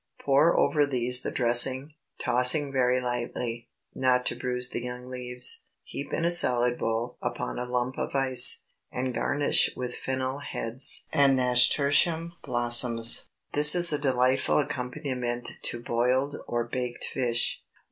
[0.25, 6.11] Pour over these the dressing, tossing very lightly, not to bruise the young leaves; heap
[6.11, 11.35] in a salad bowl upon a lump of ice, and garnish with fennel heads and
[11.35, 13.29] nasturtium blossoms.
[13.53, 17.61] This is a delightful accompaniment to boiled or baked fish.